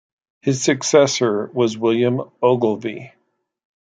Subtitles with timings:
[0.41, 3.11] His successor was William Ogilvie.